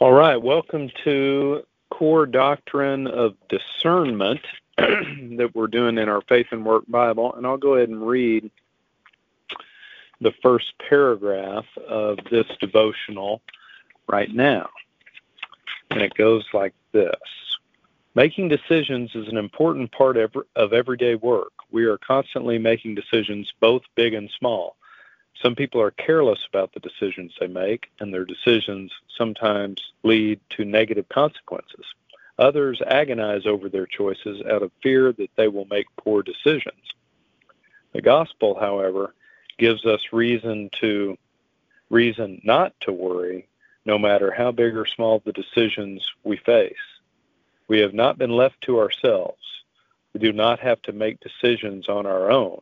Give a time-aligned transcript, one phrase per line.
[0.00, 4.38] All right, welcome to Core Doctrine of Discernment
[4.76, 7.34] that we're doing in our Faith and Work Bible.
[7.34, 8.48] And I'll go ahead and read
[10.20, 13.42] the first paragraph of this devotional
[14.06, 14.68] right now.
[15.90, 17.18] And it goes like this
[18.14, 21.52] Making decisions is an important part of everyday work.
[21.72, 24.76] We are constantly making decisions, both big and small.
[25.42, 30.64] Some people are careless about the decisions they make, and their decisions sometimes lead to
[30.64, 31.84] negative consequences.
[32.38, 36.82] Others agonize over their choices out of fear that they will make poor decisions.
[37.92, 39.14] The gospel, however,
[39.58, 41.16] gives us reason to
[41.90, 43.48] reason not to worry
[43.84, 46.74] no matter how big or small the decisions we face.
[47.68, 49.42] We have not been left to ourselves.
[50.12, 52.60] We do not have to make decisions on our own.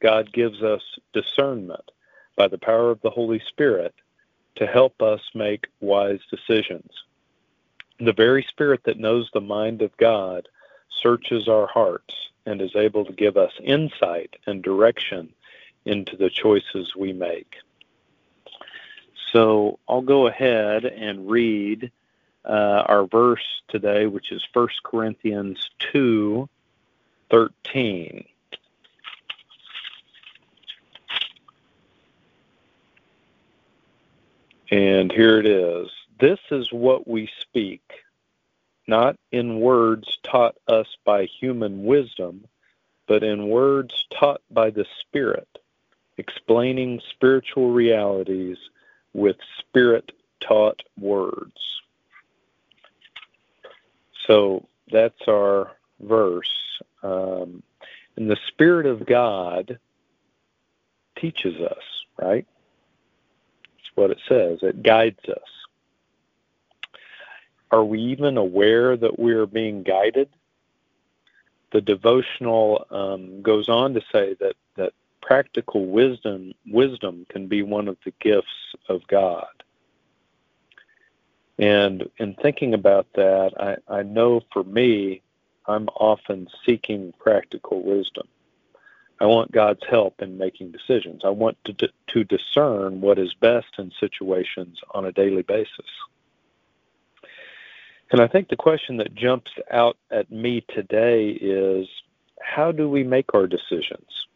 [0.00, 0.82] God gives us
[1.12, 1.90] discernment
[2.38, 3.94] by the power of the Holy Spirit
[4.54, 6.90] to help us make wise decisions.
[8.00, 10.48] The very Spirit that knows the mind of God
[10.88, 12.14] searches our hearts
[12.46, 15.34] and is able to give us insight and direction
[15.84, 17.56] into the choices we make.
[19.32, 21.90] So I'll go ahead and read
[22.44, 26.48] uh, our verse today, which is 1 Corinthians 2
[27.30, 28.24] 13.
[34.70, 35.88] And here it is.
[36.20, 37.82] This is what we speak,
[38.86, 42.46] not in words taught us by human wisdom,
[43.06, 45.48] but in words taught by the Spirit,
[46.18, 48.58] explaining spiritual realities
[49.14, 51.80] with Spirit taught words.
[54.26, 56.82] So that's our verse.
[57.02, 57.62] Um,
[58.16, 59.78] and the Spirit of God
[61.16, 62.46] teaches us, right?
[63.98, 64.60] What it says.
[64.62, 65.50] It guides us.
[67.70, 70.28] Are we even aware that we are being guided?
[71.72, 77.88] The devotional um, goes on to say that, that practical wisdom wisdom can be one
[77.88, 79.46] of the gifts of God.
[81.58, 85.22] And in thinking about that, I, I know for me,
[85.66, 88.28] I'm often seeking practical wisdom.
[89.20, 91.22] I want God's help in making decisions.
[91.24, 95.86] I want to, to discern what is best in situations on a daily basis.
[98.10, 101.88] And I think the question that jumps out at me today is
[102.40, 104.26] how do we make our decisions?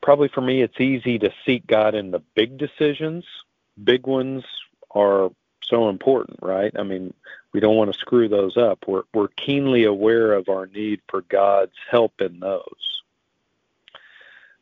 [0.00, 3.24] Probably for me, it's easy to seek God in the big decisions.
[3.82, 4.44] Big ones
[4.90, 5.30] are
[5.62, 6.72] so important, right?
[6.78, 7.14] I mean,
[7.52, 8.84] we don't want to screw those up.
[8.86, 12.91] We're, we're keenly aware of our need for God's help in those.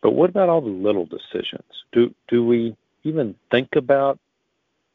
[0.00, 1.84] But what about all the little decisions?
[1.92, 4.18] Do do we even think about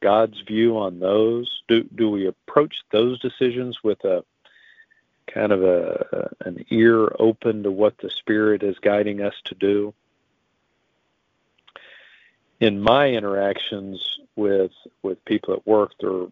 [0.02, 1.62] God's view on those?
[1.68, 4.24] Do do we approach those decisions with a
[5.28, 9.94] kind of a an ear open to what the Spirit is guiding us to do?
[12.60, 14.72] In my interactions with
[15.02, 16.28] with people at work, there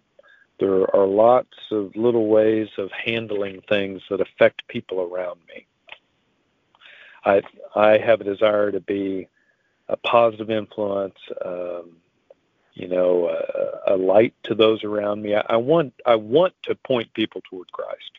[0.59, 5.65] there are lots of little ways of handling things that affect people around me.
[7.23, 7.41] I
[7.75, 9.27] I have a desire to be
[9.87, 11.97] a positive influence, um,
[12.73, 15.35] you know, a, a, light to those around me.
[15.35, 18.11] I, I want I want to point people toward Christ.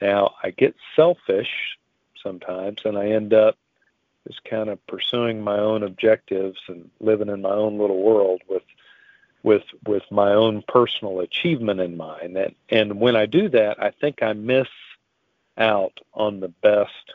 [0.00, 1.76] Now I get selfish
[2.22, 3.56] sometimes, and I end up
[4.26, 8.62] just kind of pursuing my own objectives and living in my own little world with
[9.42, 12.36] with with my own personal achievement in mind.
[12.36, 14.68] And and when I do that, I think I miss
[15.58, 17.14] out on the best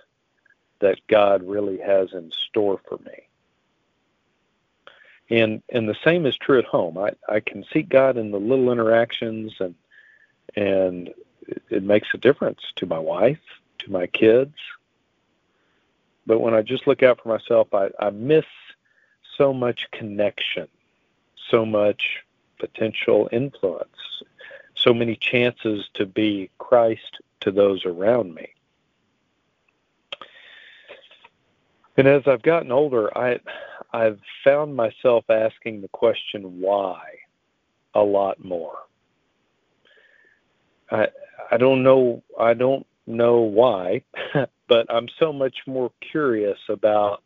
[0.81, 3.27] that God really has in store for me.
[5.29, 6.97] And and the same is true at home.
[6.97, 9.75] I, I can seek God in the little interactions and
[10.55, 11.13] and
[11.47, 13.39] it, it makes a difference to my wife,
[13.79, 14.55] to my kids.
[16.25, 18.45] But when I just look out for myself, I, I miss
[19.37, 20.67] so much connection,
[21.49, 22.23] so much
[22.59, 24.23] potential influence,
[24.75, 28.53] so many chances to be Christ to those around me.
[31.97, 33.39] And as I've gotten older, I
[33.93, 37.01] I've found myself asking the question why
[37.93, 38.77] a lot more.
[40.89, 41.07] I
[41.51, 44.03] I don't know I don't know why,
[44.67, 47.23] but I'm so much more curious about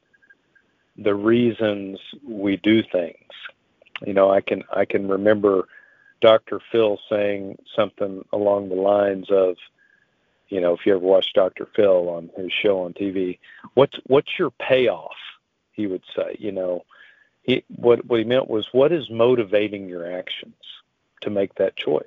[0.98, 3.18] the reasons we do things.
[4.06, 5.68] You know, I can I can remember
[6.22, 6.60] Dr.
[6.72, 9.56] Phil saying something along the lines of
[10.56, 11.68] you know, if you ever watch Dr.
[11.75, 13.40] Phil on his show on TV,
[13.74, 15.16] what's what's your payoff?
[15.74, 16.86] He would say, you know,
[17.44, 20.56] he what what he meant was what is motivating your actions?
[21.25, 22.06] to make that choice.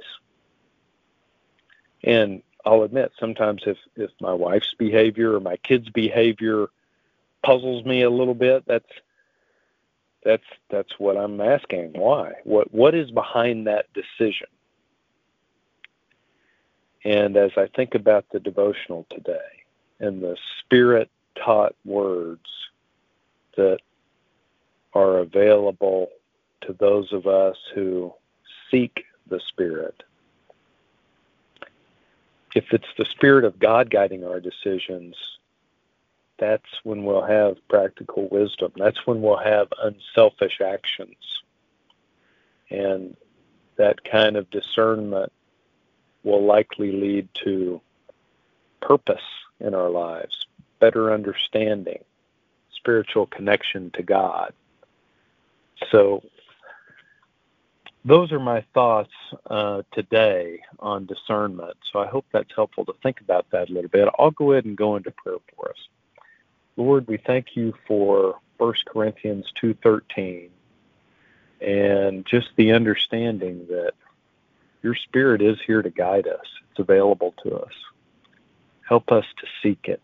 [2.03, 6.69] And I'll admit, sometimes if, if my wife's behavior or my kids' behavior
[7.45, 8.91] puzzles me a little bit, that's
[10.25, 11.93] that's that's what I'm asking.
[11.93, 12.33] Why?
[12.45, 14.49] What what is behind that decision?
[17.05, 19.39] And as I think about the devotional today
[20.01, 22.49] and the spirit taught words
[23.57, 23.79] that
[24.95, 26.11] are available
[26.63, 28.13] to those of us who
[28.71, 30.03] seek the Spirit.
[32.55, 35.17] If it's the Spirit of God guiding our decisions,
[36.39, 38.73] that's when we'll have practical wisdom.
[38.77, 41.17] That's when we'll have unselfish actions.
[42.71, 43.17] And
[43.77, 45.33] that kind of discernment
[46.29, 47.81] will likely lead to
[48.81, 49.23] purpose
[49.61, 50.47] in our lives,
[50.79, 52.05] better understanding,
[52.77, 54.53] spiritual connection to God.
[55.91, 56.23] So,
[58.05, 59.13] those are my thoughts
[59.51, 61.77] uh, today on discernment.
[61.93, 64.09] So, I hope that's helpful to think about that a little bit.
[64.19, 65.89] I'll go ahead and go into prayer for us.
[66.77, 70.51] Lord, we thank you for 1 Corinthians 2:13
[71.61, 73.95] and just the understanding that
[74.83, 76.47] your spirit is here to guide us.
[76.71, 77.73] It's available to us.
[78.89, 80.03] Help us to seek it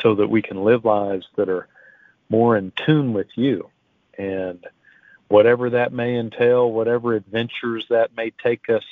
[0.00, 1.68] so that we can live lives that are
[2.28, 3.68] more in tune with you.
[4.18, 4.64] And
[5.28, 8.84] whatever that may entail, whatever adventures that may take us,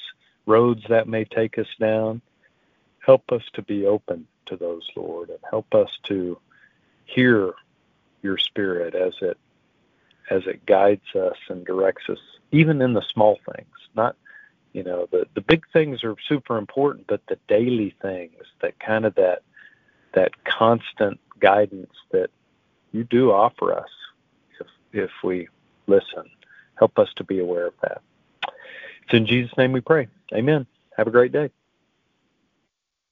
[0.47, 2.23] roads that may take us down,
[3.05, 6.39] help us to be open to those, Lord, and help us to
[7.05, 7.53] hear
[8.23, 9.39] your spirit as it
[10.31, 12.19] as it guides us and directs us,
[12.52, 13.69] even in the small things.
[13.94, 14.17] Not,
[14.73, 19.05] you know, the the big things are super important, but the daily things, that kind
[19.05, 19.43] of that
[20.14, 22.31] that constant guidance that
[22.93, 23.91] you do offer us
[24.61, 25.49] if if we
[25.87, 26.25] listen.
[26.79, 28.00] Help us to be aware of that.
[29.05, 30.08] It's in Jesus' name we pray.
[30.32, 30.67] Amen.
[30.97, 31.50] Have a great day.